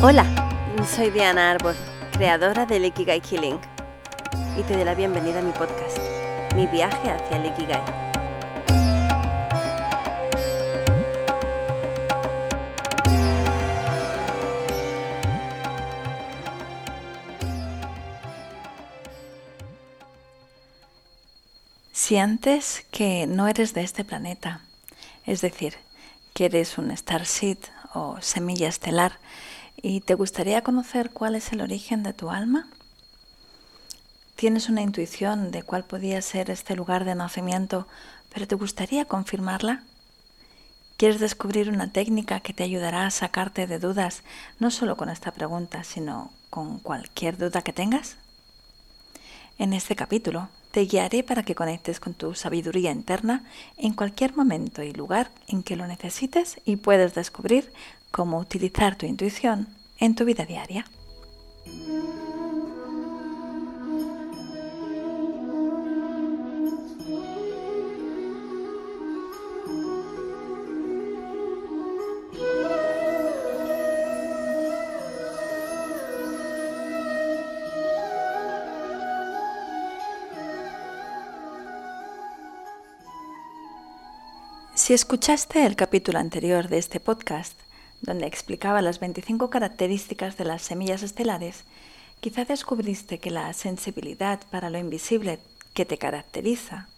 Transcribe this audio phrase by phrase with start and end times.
[0.00, 0.24] Hola,
[0.94, 1.74] soy Diana Arbor,
[2.12, 3.58] creadora del Ikigai Killing,
[4.56, 5.98] y te doy la bienvenida a mi podcast,
[6.54, 7.82] Mi viaje hacia el Ikigai.
[21.90, 24.60] Sientes que no eres de este planeta,
[25.26, 25.74] es decir,
[26.34, 27.58] que eres un starseed
[27.94, 29.18] o semilla estelar
[29.82, 32.68] y te gustaría conocer cuál es el origen de tu alma.
[34.36, 37.86] Tienes una intuición de cuál podía ser este lugar de nacimiento,
[38.32, 39.82] pero te gustaría confirmarla.
[40.96, 44.22] ¿Quieres descubrir una técnica que te ayudará a sacarte de dudas,
[44.58, 48.16] no solo con esta pregunta, sino con cualquier duda que tengas?
[49.58, 53.44] En este capítulo te guiaré para que conectes con tu sabiduría interna
[53.76, 57.72] en cualquier momento y lugar en que lo necesites y puedes descubrir
[58.10, 60.84] cómo utilizar tu intuición en tu vida diaria.
[84.88, 87.52] Si escuchaste el capítulo anterior de este podcast,
[88.00, 91.64] donde explicaba las 25 características de las semillas estelares,
[92.20, 95.38] quizá descubriste que la sensibilidad para lo invisible
[95.74, 96.88] que te caracteriza,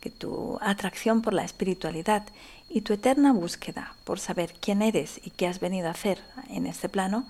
[0.00, 2.24] que tu atracción por la espiritualidad
[2.68, 6.66] y tu eterna búsqueda por saber quién eres y qué has venido a hacer en
[6.66, 7.26] este plano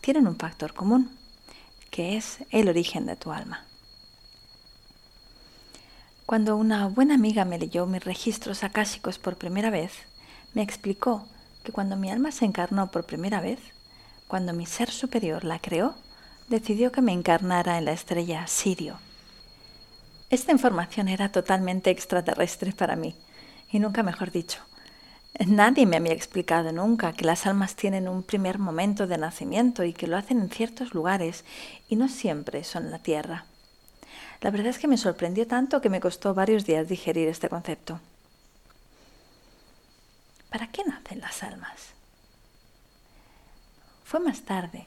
[0.00, 1.10] tienen un factor común,
[1.90, 3.64] que es el origen de tu alma.
[6.26, 9.92] Cuando una buena amiga me leyó mis registros akáshicos por primera vez,
[10.54, 11.26] me explicó
[11.64, 13.58] que cuando mi alma se encarnó por primera vez,
[14.28, 15.94] cuando mi ser superior la creó,
[16.48, 18.98] decidió que me encarnara en la estrella Sirio.
[20.30, 23.16] Esta información era totalmente extraterrestre para mí,
[23.70, 24.60] y nunca mejor dicho.
[25.46, 29.92] Nadie me había explicado nunca que las almas tienen un primer momento de nacimiento y
[29.92, 31.44] que lo hacen en ciertos lugares
[31.88, 33.46] y no siempre son la Tierra.
[34.40, 37.98] La verdad es que me sorprendió tanto que me costó varios días digerir este concepto.
[40.54, 41.94] ¿Para qué nacen las almas?
[44.04, 44.86] Fue más tarde,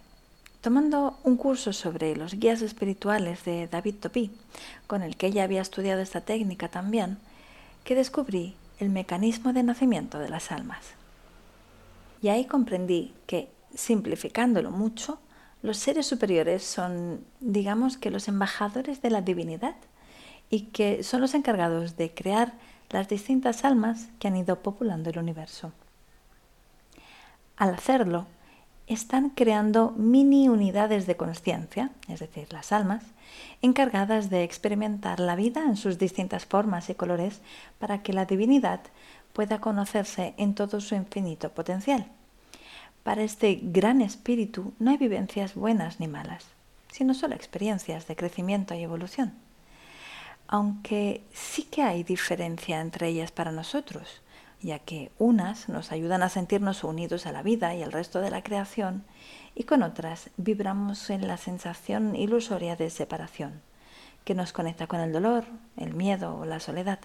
[0.61, 4.31] tomando un curso sobre los guías espirituales de David Topí,
[4.87, 7.17] con el que ella había estudiado esta técnica también,
[7.83, 10.85] que descubrí el mecanismo de nacimiento de las almas.
[12.21, 15.19] Y ahí comprendí que, simplificándolo mucho,
[15.63, 19.75] los seres superiores son, digamos que los embajadores de la divinidad
[20.49, 22.53] y que son los encargados de crear
[22.89, 25.71] las distintas almas que han ido populando el universo.
[27.57, 28.27] Al hacerlo,
[28.87, 33.03] están creando mini unidades de conciencia, es decir, las almas,
[33.61, 37.41] encargadas de experimentar la vida en sus distintas formas y colores
[37.79, 38.79] para que la divinidad
[39.33, 42.07] pueda conocerse en todo su infinito potencial.
[43.03, 46.45] Para este gran espíritu no hay vivencias buenas ni malas,
[46.91, 49.33] sino solo experiencias de crecimiento y evolución.
[50.47, 54.21] Aunque sí que hay diferencia entre ellas para nosotros,
[54.61, 58.31] ya que unas nos ayudan a sentirnos unidos a la vida y al resto de
[58.31, 59.03] la creación,
[59.55, 63.61] y con otras vibramos en la sensación ilusoria de separación,
[64.23, 66.99] que nos conecta con el dolor, el miedo o la soledad.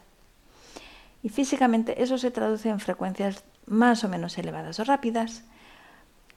[1.23, 5.45] Y físicamente eso se traduce en frecuencias más o menos elevadas o rápidas,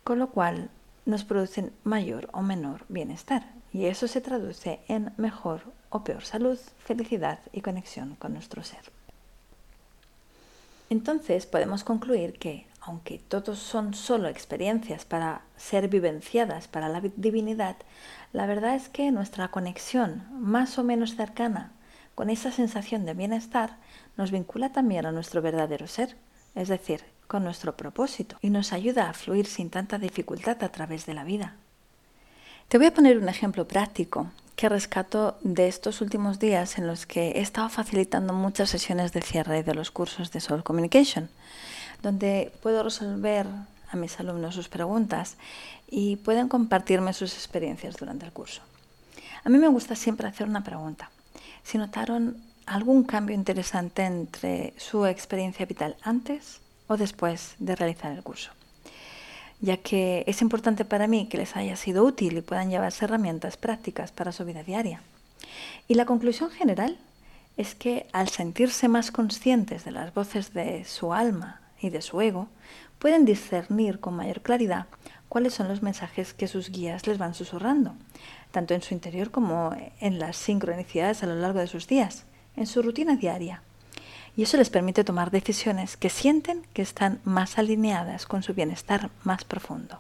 [0.04, 0.70] con lo cual
[1.06, 5.62] nos producen mayor o menor bienestar y eso se traduce en mejor
[5.96, 8.92] o peor salud, felicidad y conexión con nuestro ser.
[10.90, 17.78] Entonces podemos concluir que, aunque todos son solo experiencias para ser vivenciadas para la divinidad,
[18.34, 21.72] la verdad es que nuestra conexión más o menos cercana
[22.14, 23.78] con esa sensación de bienestar
[24.18, 26.18] nos vincula también a nuestro verdadero ser,
[26.56, 31.06] es decir, con nuestro propósito y nos ayuda a fluir sin tanta dificultad a través
[31.06, 31.56] de la vida.
[32.68, 37.06] Te voy a poner un ejemplo práctico que rescato de estos últimos días en los
[37.06, 41.30] que he estado facilitando muchas sesiones de cierre de los cursos de Soul Communication,
[42.02, 43.48] donde puedo resolver
[43.92, 45.36] a mis alumnos sus preguntas
[45.90, 48.62] y pueden compartirme sus experiencias durante el curso.
[49.44, 51.12] A mí me gusta siempre hacer una pregunta.
[51.64, 58.24] Si notaron algún cambio interesante entre su experiencia vital antes o después de realizar el
[58.24, 58.52] curso,
[59.66, 63.58] ya que es importante para mí que les haya sido útil y puedan llevarse herramientas
[63.58, 65.02] prácticas para su vida diaria.
[65.88, 66.98] Y la conclusión general
[67.58, 72.22] es que al sentirse más conscientes de las voces de su alma y de su
[72.22, 72.48] ego,
[73.00, 74.86] pueden discernir con mayor claridad
[75.30, 77.96] cuáles son los mensajes que sus guías les van susurrando,
[78.52, 82.26] tanto en su interior como en las sincronicidades a lo largo de sus días,
[82.56, 83.62] en su rutina diaria.
[84.38, 89.10] Y eso les permite tomar decisiones que sienten que están más alineadas con su bienestar
[89.24, 90.00] más profundo.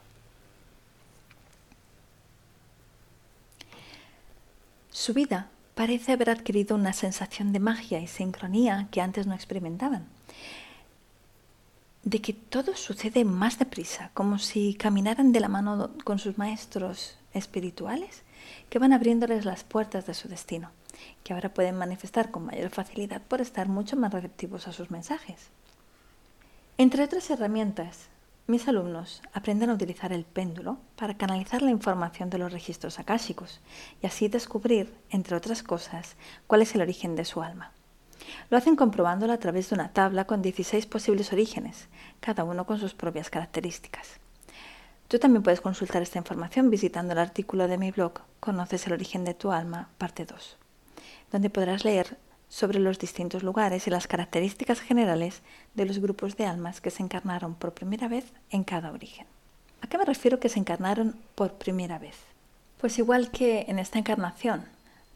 [4.92, 10.08] Su vida parece haber adquirido una sensación de magia y sincronía que antes no experimentaban
[12.06, 17.18] de que todo sucede más deprisa, como si caminaran de la mano con sus maestros
[17.34, 18.22] espirituales
[18.70, 20.70] que van abriéndoles las puertas de su destino,
[21.24, 25.50] que ahora pueden manifestar con mayor facilidad por estar mucho más receptivos a sus mensajes.
[26.78, 28.10] Entre otras herramientas,
[28.48, 33.60] mis alumnos aprenden a utilizar el péndulo para canalizar la información de los registros akáshicos
[34.04, 36.16] y así descubrir, entre otras cosas,
[36.46, 37.72] cuál es el origen de su alma.
[38.50, 41.88] Lo hacen comprobándolo a través de una tabla con 16 posibles orígenes,
[42.20, 44.20] cada uno con sus propias características.
[45.08, 49.24] Tú también puedes consultar esta información visitando el artículo de mi blog Conoces el origen
[49.24, 50.58] de tu alma, parte 2,
[51.36, 52.16] donde podrás leer
[52.48, 55.42] sobre los distintos lugares y las características generales
[55.74, 59.28] de los grupos de almas que se encarnaron por primera vez en cada origen.
[59.82, 62.16] ¿A qué me refiero que se encarnaron por primera vez?
[62.80, 64.64] Pues igual que en esta encarnación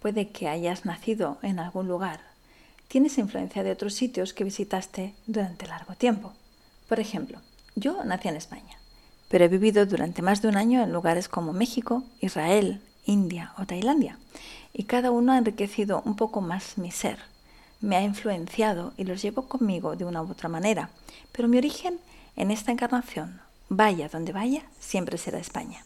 [0.01, 2.19] puede que hayas nacido en algún lugar
[2.89, 6.33] tienes influencia de otros sitios que visitaste durante largo tiempo.
[6.89, 7.39] Por ejemplo,
[7.75, 8.77] yo nací en España,
[9.30, 13.65] pero he vivido durante más de un año en lugares como México, Israel, India o
[13.65, 14.18] Tailandia,
[14.74, 17.19] y cada uno ha enriquecido un poco más mi ser.
[17.81, 20.89] Me ha influenciado y los llevo conmigo de una u otra manera,
[21.31, 22.00] pero mi origen
[22.36, 25.83] en esta encarnación, vaya donde vaya, siempre será España.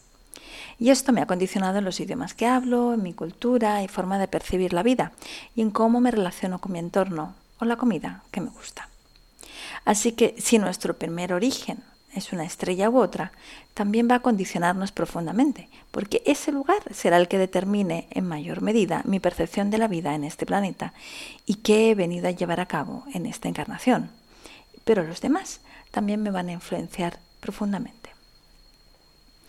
[0.78, 4.18] Y esto me ha condicionado en los idiomas que hablo, en mi cultura y forma
[4.18, 5.12] de percibir la vida,
[5.54, 8.88] y en cómo me relaciono con mi entorno o la comida que me gusta.
[9.84, 11.82] Así que si nuestro primer origen
[12.14, 13.32] es una estrella u otra,
[13.74, 19.02] también va a condicionarnos profundamente, porque ese lugar será el que determine en mayor medida
[19.04, 20.94] mi percepción de la vida en este planeta
[21.44, 24.10] y qué he venido a llevar a cabo en esta encarnación.
[24.84, 28.10] Pero los demás también me van a influenciar profundamente.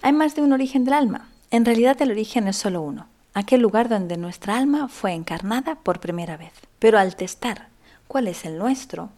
[0.01, 1.29] ¿Hay más de un origen del alma?
[1.51, 5.99] En realidad el origen es solo uno, aquel lugar donde nuestra alma fue encarnada por
[5.99, 6.53] primera vez.
[6.79, 7.69] Pero al testar
[8.07, 9.09] cuál es el nuestro,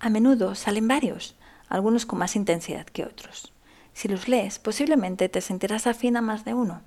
[0.00, 1.35] a menudo salen varios,
[1.68, 3.52] algunos con más intensidad que otros.
[3.92, 6.82] Si los lees, posiblemente te sentirás afín a más de uno.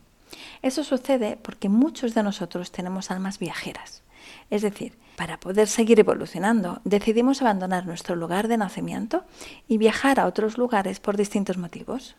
[0.62, 4.04] Eso sucede porque muchos de nosotros tenemos almas viajeras.
[4.50, 9.26] Es decir, para poder seguir evolucionando, decidimos abandonar nuestro lugar de nacimiento
[9.68, 12.16] y viajar a otros lugares por distintos motivos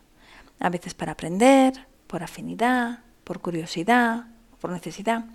[0.61, 4.27] a veces para aprender, por afinidad, por curiosidad,
[4.59, 5.25] por necesidad,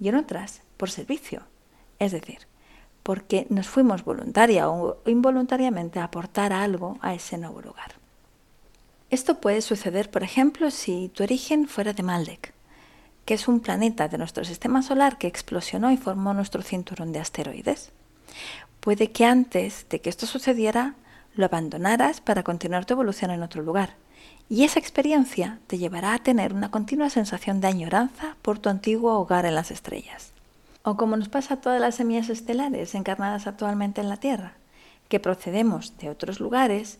[0.00, 1.42] y en otras por servicio,
[1.98, 2.38] es decir,
[3.02, 7.94] porque nos fuimos voluntaria o involuntariamente a aportar algo a ese nuevo lugar.
[9.10, 12.54] Esto puede suceder, por ejemplo, si tu origen fuera de Maldek,
[13.24, 17.20] que es un planeta de nuestro sistema solar que explosionó y formó nuestro cinturón de
[17.20, 17.92] asteroides.
[18.80, 20.94] Puede que antes de que esto sucediera
[21.34, 23.96] lo abandonaras para continuar tu evolución en otro lugar,
[24.48, 29.18] y esa experiencia te llevará a tener una continua sensación de añoranza por tu antiguo
[29.18, 30.32] hogar en las estrellas.
[30.82, 34.54] O como nos pasa a todas las semillas estelares encarnadas actualmente en la Tierra,
[35.08, 36.98] que procedemos de otros lugares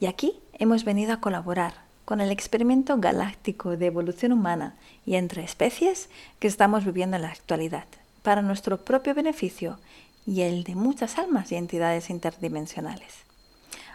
[0.00, 4.74] y aquí hemos venido a colaborar con el experimento galáctico de evolución humana
[5.06, 7.86] y entre especies que estamos viviendo en la actualidad,
[8.22, 9.78] para nuestro propio beneficio
[10.26, 13.14] y el de muchas almas y entidades interdimensionales.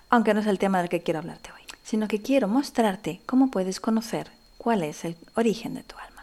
[0.09, 3.49] Aunque no es el tema del que quiero hablarte hoy sino que quiero mostrarte cómo
[3.49, 6.16] puedes conocer cuál es el origen de tu alma.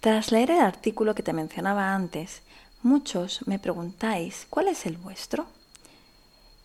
[0.00, 2.42] Tras leer el artículo que te mencionaba antes,
[2.82, 5.46] muchos me preguntáis cuál es el vuestro.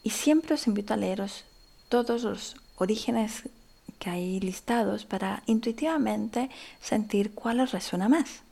[0.03, 1.43] Y siempre os invito a leeros
[1.89, 3.49] todos los orígenes
[3.97, 8.43] que hay listados para intuitivamente sentir cuál os resuena más.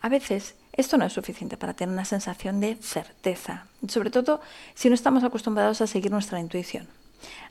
[0.00, 4.40] A veces esto no es suficiente para tener una sensación de certeza, sobre todo
[4.74, 6.86] si no estamos acostumbrados a seguir nuestra intuición.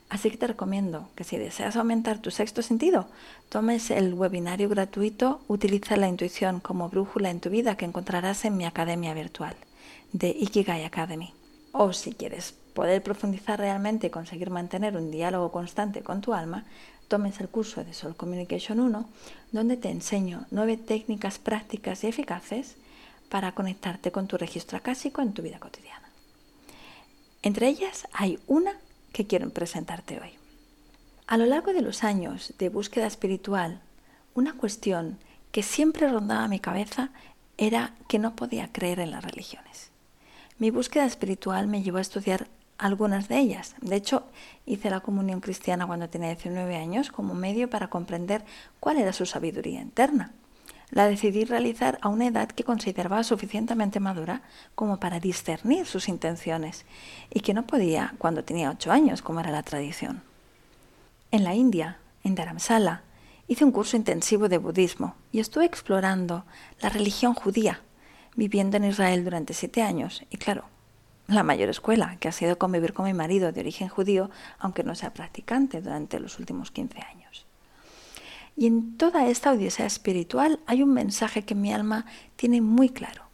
[0.08, 3.08] Así que te recomiendo que si deseas aumentar tu sexto sentido,
[3.48, 8.56] tomes el webinario gratuito Utiliza la intuición como brújula en tu vida que encontrarás en
[8.56, 9.56] mi academia virtual
[10.12, 11.32] de Ikigai Academy.
[11.72, 16.64] O si quieres poder profundizar realmente y conseguir mantener un diálogo constante con tu alma,
[17.08, 19.08] tomes el curso de Soul Communication 1,
[19.52, 22.76] donde te enseño nueve técnicas prácticas y eficaces
[23.28, 26.08] para conectarte con tu registro acásico en tu vida cotidiana.
[27.42, 28.72] Entre ellas hay una
[29.16, 30.32] que quiero presentarte hoy.
[31.26, 33.80] A lo largo de los años de búsqueda espiritual,
[34.34, 35.16] una cuestión
[35.52, 37.08] que siempre rondaba mi cabeza
[37.56, 39.90] era que no podía creer en las religiones.
[40.58, 42.46] Mi búsqueda espiritual me llevó a estudiar
[42.76, 43.74] algunas de ellas.
[43.80, 44.24] De hecho,
[44.66, 48.44] hice la comunión cristiana cuando tenía 19 años como medio para comprender
[48.80, 50.32] cuál era su sabiduría interna.
[50.90, 54.42] La decidí realizar a una edad que consideraba suficientemente madura
[54.74, 56.84] como para discernir sus intenciones
[57.32, 60.22] y que no podía cuando tenía 8 años, como era la tradición.
[61.32, 63.02] En la India, en Dharamsala,
[63.48, 66.44] hice un curso intensivo de budismo y estuve explorando
[66.80, 67.80] la religión judía,
[68.36, 70.64] viviendo en Israel durante siete años y claro,
[71.26, 74.94] la mayor escuela, que ha sido convivir con mi marido de origen judío, aunque no
[74.94, 77.46] sea practicante durante los últimos 15 años.
[78.56, 83.24] Y en toda esta odisea espiritual hay un mensaje que mi alma tiene muy claro,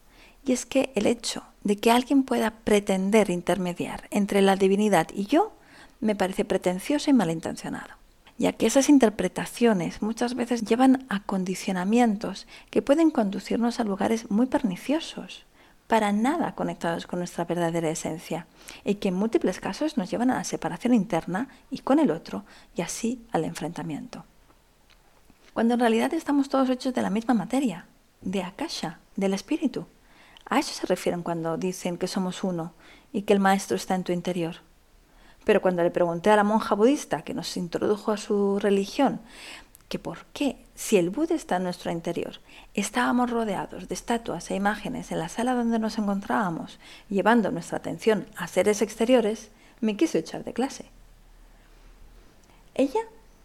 [0.45, 5.27] y es que el hecho de que alguien pueda pretender intermediar entre la divinidad y
[5.27, 5.53] yo
[6.01, 7.95] me parece pretencioso y malintencionado,
[8.39, 14.47] ya que esas interpretaciones muchas veces llevan a condicionamientos que pueden conducirnos a lugares muy
[14.47, 15.47] perniciosos
[15.87, 18.47] para nada conectados con nuestra verdadera esencia
[18.85, 22.45] y que en múltiples casos nos llevan a la separación interna y con el otro
[22.75, 24.25] y así al enfrentamiento.
[25.55, 27.87] Cuando en realidad estamos todos hechos de la misma materia,
[28.23, 29.87] de akasha, del espíritu.
[30.47, 32.73] A eso se refieren cuando dicen que somos uno
[33.13, 34.57] y que el maestro está en tu interior.
[35.45, 39.21] Pero cuando le pregunté a la monja budista que nos introdujo a su religión
[39.93, 42.41] que por qué, si el Buda está en nuestro interior,
[42.73, 46.79] estábamos rodeados de estatuas e imágenes en la sala donde nos encontrábamos,
[47.11, 49.51] llevando nuestra atención a seres exteriores,
[49.83, 50.87] me quiso echar de clase.
[52.75, 53.01] Ella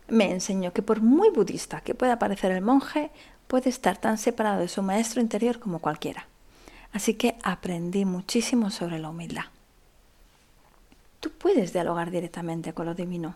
[0.07, 3.11] me enseñó que por muy budista que pueda parecer el monje,
[3.47, 6.27] puede estar tan separado de su maestro interior como cualquiera.
[6.91, 9.45] Así que aprendí muchísimo sobre la humildad.
[11.19, 13.35] Tú puedes dialogar directamente con lo divino.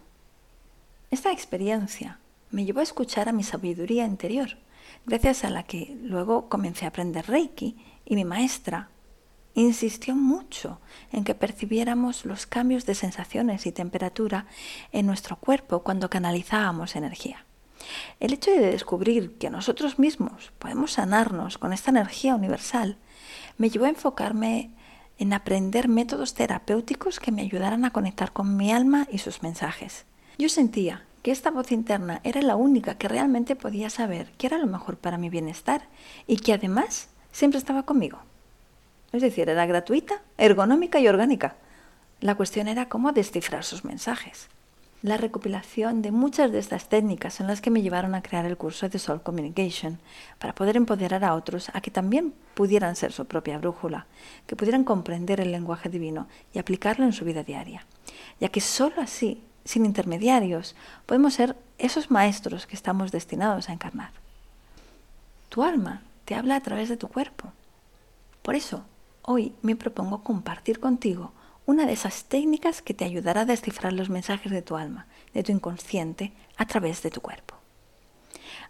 [1.10, 2.20] Esta experiencia
[2.52, 4.58] me llevó a escuchar a mi sabiduría interior,
[5.06, 8.90] gracias a la que luego comencé a aprender Reiki y mi maestra
[9.54, 10.80] insistió mucho
[11.12, 14.46] en que percibiéramos los cambios de sensaciones y temperatura
[14.92, 17.46] en nuestro cuerpo cuando canalizábamos energía.
[18.20, 22.98] El hecho de descubrir que nosotros mismos podemos sanarnos con esta energía universal
[23.58, 24.72] me llevó a enfocarme
[25.18, 30.06] en aprender métodos terapéuticos que me ayudaran a conectar con mi alma y sus mensajes.
[30.38, 34.58] Yo sentía que esta voz interna era la única que realmente podía saber qué era
[34.58, 35.88] lo mejor para mi bienestar
[36.26, 38.20] y que además siempre estaba conmigo.
[39.14, 41.56] Es decir, era gratuita, ergonómica y orgánica.
[42.20, 44.48] La cuestión era cómo descifrar sus mensajes.
[45.02, 48.56] La recopilación de muchas de estas técnicas son las que me llevaron a crear el
[48.56, 49.98] curso de Soul Communication,
[50.38, 54.06] para poder empoderar a otros a que también pudieran ser su propia brújula,
[54.46, 57.88] que pudieran comprender el lenguaje divino y aplicarlo en su vida diaria,
[58.40, 60.76] ya que sólo así sin intermediarios,
[61.06, 64.12] podemos ser esos maestros que estamos destinados a encarnar.
[65.50, 67.52] Tu alma te habla a través de tu cuerpo.
[68.42, 68.86] Por eso,
[69.24, 71.34] hoy me propongo compartir contigo
[71.66, 75.44] una de esas técnicas que te ayudará a descifrar los mensajes de tu alma, de
[75.44, 77.56] tu inconsciente, a través de tu cuerpo.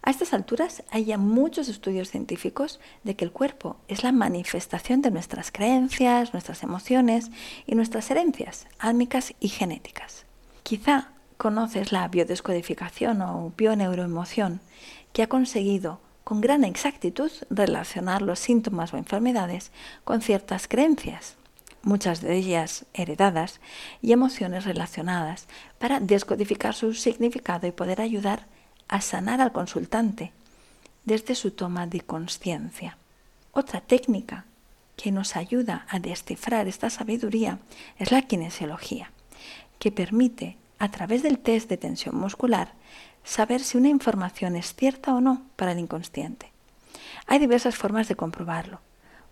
[0.04, 5.02] A estas alturas hay ya muchos estudios científicos de que el cuerpo es la manifestación
[5.02, 7.30] de nuestras creencias, nuestras emociones
[7.68, 10.26] y nuestras herencias álmicas y genéticas.
[10.64, 14.62] Quizá conoces la biodescodificación o bioneuroemoción,
[15.14, 19.72] que ha conseguido con gran exactitud relacionar los síntomas o enfermedades
[20.04, 21.36] con ciertas creencias,
[21.84, 23.60] muchas de ellas heredadas,
[24.02, 25.48] y emociones relacionadas,
[25.80, 28.46] para descodificar su significado y poder ayudar
[28.88, 30.32] a sanar al consultante
[31.06, 32.98] desde su toma de conciencia.
[33.52, 34.46] Otra técnica
[34.96, 37.60] que nos ayuda a descifrar esta sabiduría
[37.98, 39.12] es la kinesiología
[39.80, 42.74] que permite, a través del test de tensión muscular,
[43.24, 46.52] saber si una información es cierta o no para el inconsciente.
[47.28, 48.80] Hay diversas formas de comprobarlo.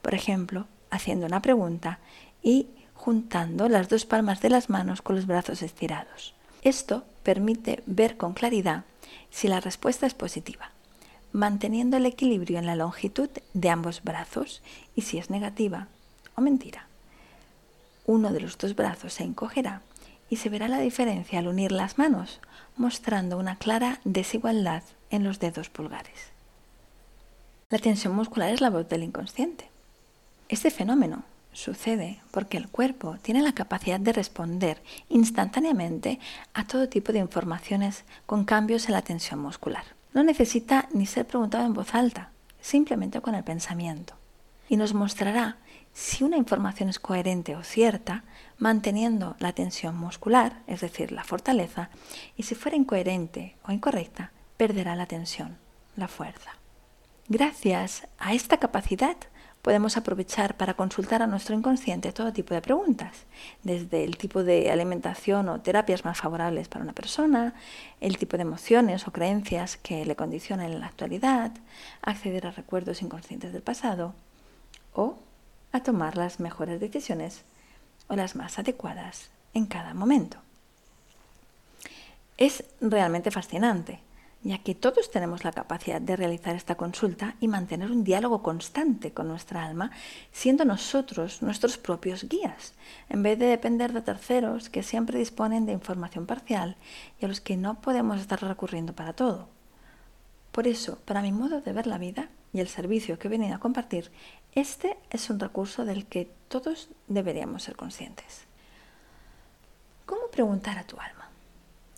[0.01, 1.99] Por ejemplo, haciendo una pregunta
[2.41, 6.33] y juntando las dos palmas de las manos con los brazos estirados.
[6.61, 8.83] Esto permite ver con claridad
[9.29, 10.71] si la respuesta es positiva,
[11.31, 14.61] manteniendo el equilibrio en la longitud de ambos brazos
[14.95, 15.87] y si es negativa
[16.35, 16.87] o mentira.
[18.05, 19.81] Uno de los dos brazos se encogerá
[20.29, 22.39] y se verá la diferencia al unir las manos,
[22.77, 26.31] mostrando una clara desigualdad en los dedos pulgares.
[27.69, 29.69] La tensión muscular es la voz del inconsciente.
[30.47, 36.19] Este fenómeno sucede porque el cuerpo tiene la capacidad de responder instantáneamente
[36.53, 39.83] a todo tipo de informaciones con cambios en la tensión muscular.
[40.13, 42.31] No necesita ni ser preguntado en voz alta,
[42.61, 44.15] simplemente con el pensamiento.
[44.67, 45.57] Y nos mostrará
[45.99, 48.23] si una información es coherente o cierta,
[48.57, 51.89] manteniendo la tensión muscular, es decir, la fortaleza,
[52.37, 55.57] y si fuera incoherente o incorrecta, perderá la tensión,
[55.97, 56.51] la fuerza.
[57.27, 59.17] Gracias a esta capacidad
[59.61, 63.25] podemos aprovechar para consultar a nuestro inconsciente todo tipo de preguntas,
[63.63, 67.55] desde el tipo de alimentación o terapias más favorables para una persona,
[67.99, 71.51] el tipo de emociones o creencias que le condicionan en la actualidad,
[72.01, 74.15] acceder a recuerdos inconscientes del pasado
[74.93, 75.17] o
[75.71, 77.43] a tomar las mejores decisiones
[78.07, 80.37] o las más adecuadas en cada momento.
[82.37, 83.99] Es realmente fascinante
[84.41, 89.11] ya que todos tenemos la capacidad de realizar esta consulta y mantener un diálogo constante
[89.11, 89.91] con nuestra alma,
[90.31, 92.73] siendo nosotros nuestros propios guías,
[93.09, 96.77] en vez de depender de terceros que siempre disponen de información parcial
[97.19, 99.49] y a los que no podemos estar recurriendo para todo.
[100.53, 103.55] Por eso, para mi modo de ver la vida y el servicio que he venido
[103.55, 104.11] a compartir,
[104.53, 108.45] este es un recurso del que todos deberíamos ser conscientes.
[110.05, 111.29] ¿Cómo preguntar a tu alma?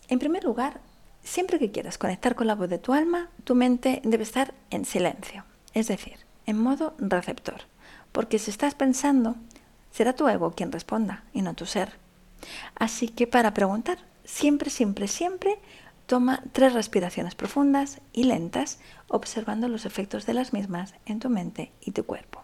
[0.10, 0.82] En primer lugar,
[1.24, 4.86] Siempre que quieras conectar con la voz de tu alma, tu mente debe estar en
[4.86, 7.62] silencio, es decir, en modo receptor,
[8.12, 9.36] porque si estás pensando,
[9.92, 11.94] será tu ego quien responda y no tu ser.
[12.76, 15.60] Así que para preguntar, siempre, siempre, siempre,
[16.12, 21.72] toma tres respiraciones profundas y lentas, observando los efectos de las mismas en tu mente
[21.80, 22.44] y tu cuerpo.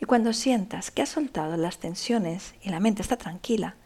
[0.00, 3.76] Y cuando sientas que has soltado las tensiones y la mente está tranquila,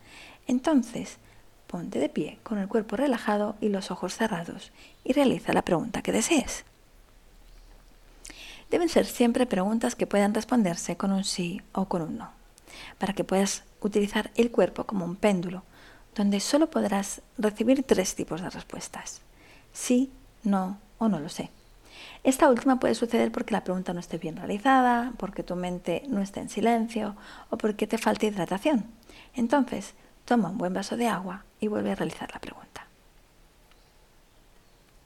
[0.47, 1.19] entonces
[1.66, 4.73] Ponte de pie con el cuerpo relajado y los ojos cerrados
[5.04, 6.64] y realiza la pregunta que desees.
[8.71, 12.31] Deben ser siempre preguntas que puedan responderse con un sí o con un no,
[12.99, 15.64] para que puedas utilizar el cuerpo como un péndulo,
[16.14, 19.21] donde solo podrás recibir tres tipos de respuestas.
[19.73, 20.11] Sí,
[20.42, 21.50] no o no lo sé.
[22.25, 26.21] Esta última puede suceder porque la pregunta no esté bien realizada, porque tu mente no
[26.21, 27.16] esté en silencio
[27.50, 28.85] o porque te falte hidratación.
[29.35, 32.87] Entonces, Toma un buen vaso de agua y vuelve a realizar la pregunta.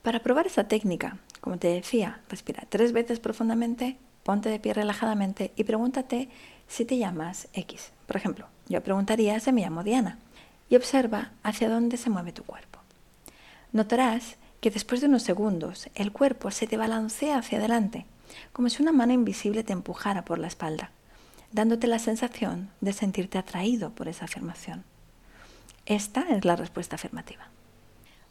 [0.03, 5.53] Para probar esta técnica, como te decía, respira tres veces profundamente, ponte de pie relajadamente
[5.57, 6.29] y pregúntate
[6.69, 7.93] si te llamas X.
[8.07, 10.19] Por ejemplo, yo preguntaría si me llamo Diana
[10.69, 12.81] y observa hacia dónde se mueve tu cuerpo.
[13.73, 18.07] Notarás que después de unos segundos el cuerpo se te balancea hacia adelante,
[18.53, 20.91] como si una mano invisible te empujara por la espalda,
[21.53, 24.85] dándote la sensación de sentirte atraído por esa afirmación.
[25.87, 27.49] Esta es la respuesta afirmativa.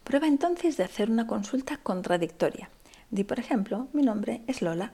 [0.03, 2.69] Prueba entonces de hacer una consulta contradictoria.
[3.11, 4.91] Di, por ejemplo, mi nombre es Lola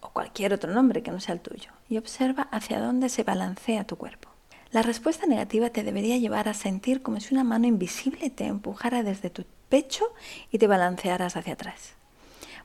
[0.00, 3.84] o cualquier otro nombre que no sea el tuyo y observa hacia dónde se balancea
[3.84, 4.35] tu cuerpo.
[4.76, 9.02] La respuesta negativa te debería llevar a sentir como si una mano invisible te empujara
[9.02, 10.04] desde tu pecho
[10.52, 11.94] y te balancearas hacia atrás.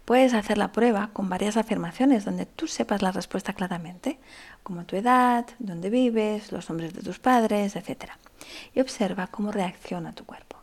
[0.04, 4.19] Puedes hacer la prueba con varias afirmaciones donde tú sepas la respuesta claramente,
[4.62, 8.12] como tu edad, dónde vives, los nombres de tus padres, etc.
[8.76, 10.58] Y observa cómo reacciona tu cuerpo.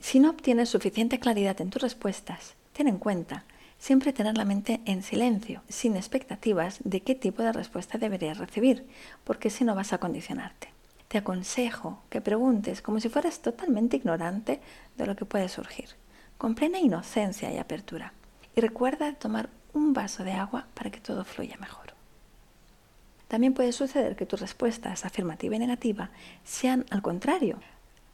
[0.00, 3.44] Si no obtienes suficiente claridad en tus respuestas, ten en cuenta
[3.78, 8.86] siempre tener la mente en silencio, sin expectativas de qué tipo de respuesta deberías recibir,
[9.24, 10.77] porque si no vas a condicionarte.
[11.08, 14.60] Te aconsejo que preguntes como si fueras totalmente ignorante
[14.96, 15.88] de lo que puede surgir,
[16.36, 18.12] con plena inocencia y apertura
[18.54, 21.94] y recuerda tomar un vaso de agua para que todo fluya mejor.
[23.28, 26.10] También puede suceder que tus respuestas afirmativa y negativa
[26.44, 27.60] sean al contrario.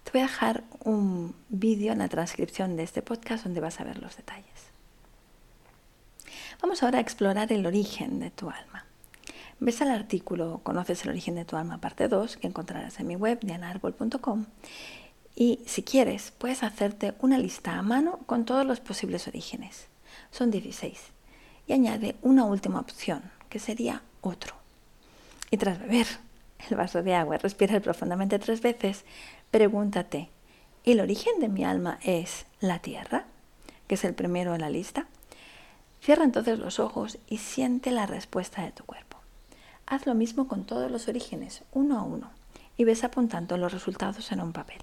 [0.02, 3.84] Te voy a dejar un vídeo en la transcripción de este podcast donde vas a
[3.84, 4.44] ver los detalles.
[6.60, 8.84] Vamos ahora a explorar el origen de tu alma.
[9.64, 13.16] Ves al artículo Conoces el origen de tu alma, parte 2, que encontrarás en mi
[13.16, 14.44] web, dianarbol.com.
[15.34, 19.88] Y si quieres, puedes hacerte una lista a mano con todos los posibles orígenes
[20.30, 21.00] son 16.
[21.66, 24.54] Y añade una última opción, que sería otro.
[25.50, 26.06] Y tras beber
[26.68, 29.06] el vaso de agua respirar profundamente tres veces,
[29.50, 30.28] pregúntate,
[30.84, 33.24] ¿el origen de mi alma es la tierra?
[33.86, 35.06] Que es el primero en la lista.
[36.02, 39.13] Cierra entonces los ojos y siente la respuesta de tu cuerpo.
[39.86, 42.30] Haz lo mismo con todos los orígenes, uno a uno,
[42.76, 44.78] y ves apuntando los resultados en un papel.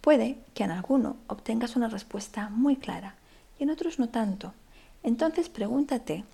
[0.00, 3.14] Puede que en alguno obtengas una respuesta muy clara
[3.58, 4.54] y en otros no tanto.
[5.02, 6.24] Entonces pregúntate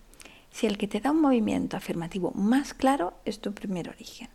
[0.53, 4.29] si el que te da un movimiento afirmativo más claro es tu primer origen.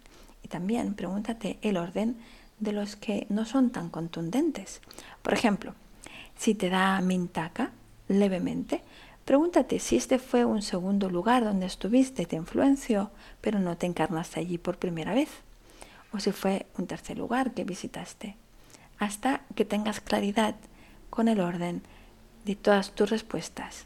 [0.43, 2.17] Y también pregúntate el orden
[2.59, 4.81] de los que no son tan contundentes.
[5.21, 5.73] Por ejemplo,
[6.37, 7.71] si te da Mintaka
[8.07, 8.83] levemente,
[9.25, 14.39] pregúntate si este fue un segundo lugar donde estuviste te influenció, pero no te encarnaste
[14.39, 15.29] allí por primera vez.
[16.13, 18.35] O si fue un tercer lugar que visitaste.
[18.99, 20.55] Hasta que tengas claridad
[21.09, 21.81] con el orden
[22.45, 23.85] de todas tus respuestas.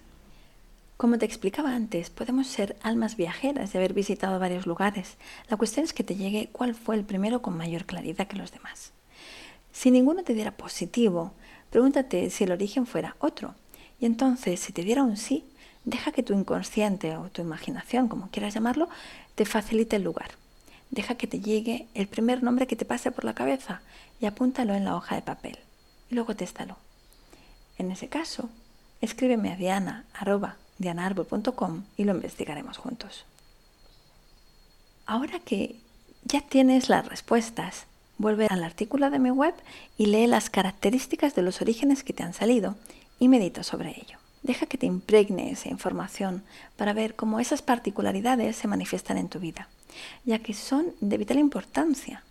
[0.97, 5.17] Como te explicaba antes, podemos ser almas viajeras y haber visitado varios lugares.
[5.49, 8.53] La cuestión es que te llegue cuál fue el primero con mayor claridad que los
[8.53, 8.93] demás.
[9.73, 11.33] Si ninguno te diera positivo,
[11.69, 13.55] pregúntate si el origen fuera otro.
[14.05, 15.43] Entonces, si te diera un sí,
[15.85, 18.89] Deja que tu inconsciente o tu imaginación, como quieras llamarlo,
[19.35, 20.31] te facilite el lugar.
[20.89, 23.81] Deja que te llegue el primer nombre que te pase por la cabeza
[24.19, 25.59] y apúntalo en la hoja de papel.
[26.09, 26.77] Y luego téstalo.
[27.77, 28.49] En ese caso,
[28.99, 33.25] escríbeme a diana.dianaarbol.com y lo investigaremos juntos.
[35.05, 35.75] Ahora que
[36.23, 37.85] ya tienes las respuestas,
[38.17, 39.53] vuelve al artículo de mi web
[39.99, 42.75] y lee las características de los orígenes que te han salido
[43.19, 44.17] y medita sobre ello.
[44.43, 46.43] Deja que te impregne esa información
[46.77, 49.67] para ver cómo esas particularidades se manifiestan en tu vida,
[50.23, 52.23] ya que son de vital importancia.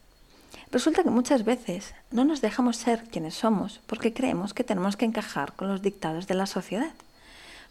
[0.71, 5.05] Resulta que muchas veces no nos dejamos ser quienes somos porque creemos que tenemos que
[5.05, 6.93] encajar con los dictados de la sociedad.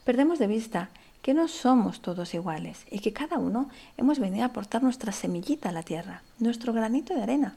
[0.05, 0.89] Perdemos de vista
[1.21, 5.69] que no somos todos iguales y que cada uno hemos venido a aportar nuestra semillita
[5.69, 7.55] a la tierra, nuestro granito de arena.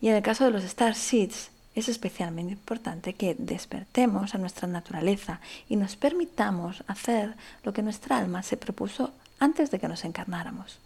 [0.00, 4.66] Y en el caso de los Star Seeds, es especialmente importante que despertemos a nuestra
[4.66, 10.04] naturaleza y nos permitamos hacer lo que nuestra alma se propuso antes de que nos
[10.04, 10.78] encarnáramos.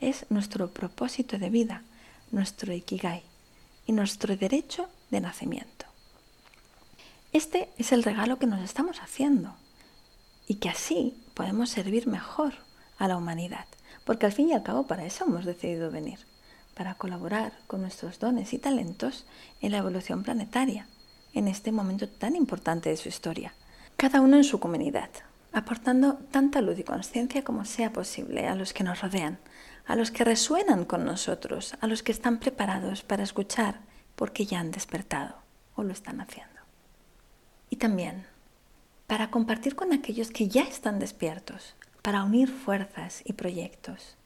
[0.00, 1.82] Es nuestro propósito de vida,
[2.30, 3.22] nuestro ikigai
[3.86, 5.84] y nuestro derecho de nacimiento.
[7.32, 9.54] Este es el regalo que nos estamos haciendo
[10.48, 12.54] y que así podemos servir mejor
[12.96, 13.66] a la humanidad,
[14.06, 16.18] porque al fin y al cabo para eso hemos decidido venir,
[16.80, 19.26] para colaborar con nuestros dones y talentos
[19.60, 20.86] en la evolución planetaria,
[21.34, 23.52] en este momento tan importante de su historia,
[23.98, 25.10] cada uno en su comunidad,
[25.52, 29.36] aportando tanta luz y conciencia como sea posible a los que nos rodean,
[29.86, 33.80] a los que resuenan con nosotros, a los que están preparados para escuchar
[34.16, 35.34] porque ya han despertado
[35.74, 36.62] o lo están haciendo.
[37.68, 38.24] Y también
[39.06, 44.16] para compartir con aquellos que ya están despiertos, para unir fuerzas y proyectos.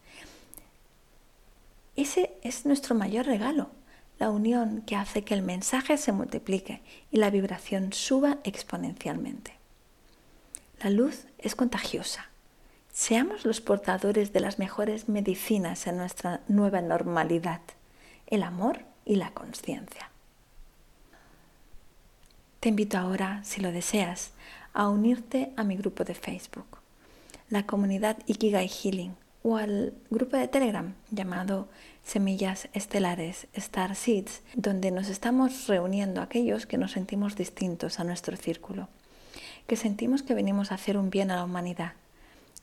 [1.97, 3.71] Ese es nuestro mayor regalo,
[4.19, 9.55] la unión que hace que el mensaje se multiplique y la vibración suba exponencialmente.
[10.83, 12.29] La luz es contagiosa.
[12.93, 17.61] Seamos los portadores de las mejores medicinas en nuestra nueva normalidad,
[18.27, 20.11] el amor y la conciencia.
[22.61, 24.33] Te invito ahora, si lo deseas,
[24.73, 26.79] a unirte a mi grupo de Facebook,
[27.51, 31.69] la comunidad Ikigai Healing, o al grupo de Telegram llamado
[32.03, 38.39] Semillas Estelares Star Seeds, donde nos estamos reuniendo aquellos que nos sentimos distintos a nuestro
[38.39, 38.89] círculo,
[39.67, 41.93] que sentimos que venimos a hacer un bien a la humanidad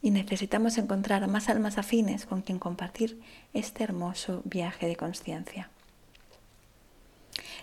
[0.02, 3.22] y necesitamos encontrar más almas afines con quien compartir
[3.54, 5.70] este hermoso viaje de conciencia.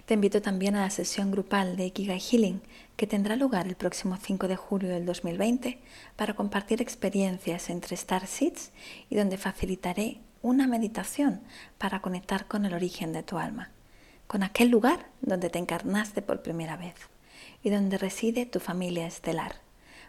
[0.09, 2.63] Te invito también a la sesión grupal de Ikigai Healing
[2.97, 5.79] que tendrá lugar el próximo 5 de julio del 2020
[6.17, 8.71] para compartir experiencias entre Star Seeds
[9.11, 11.43] y donde facilitaré una meditación
[11.77, 13.71] para conectar con el origen de tu alma,
[14.27, 16.95] con aquel lugar donde te encarnaste por primera vez
[17.63, 19.57] y donde reside tu familia estelar,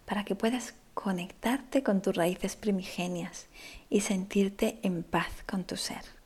[0.05, 3.47] para que puedas conectarte con tus raíces primigenias
[3.89, 6.18] y sentirte en paz con tu ser.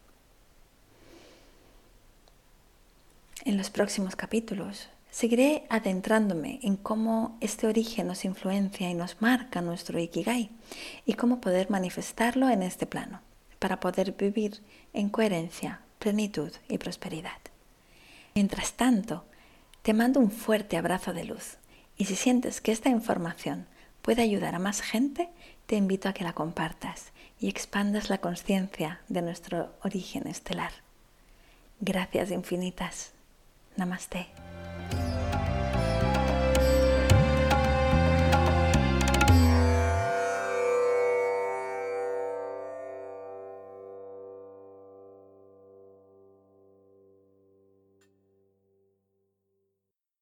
[3.46, 9.60] En los próximos capítulos seguiré adentrándome en cómo este origen nos influencia y nos marca
[9.60, 10.50] nuestro Ikigai
[11.06, 13.20] y cómo poder manifestarlo en este plano
[13.60, 14.62] para poder vivir
[14.94, 17.38] en coherencia, plenitud y prosperidad.
[18.34, 19.26] Mientras tanto,
[19.82, 21.58] te mando un fuerte abrazo de luz
[21.98, 23.68] y si sientes que esta información
[24.02, 25.30] puede ayudar a más gente,
[25.66, 30.72] te invito a que la compartas y expandas la conciencia de nuestro origen estelar.
[31.82, 33.13] Gracias infinitas.
[33.78, 34.28] ナマステ。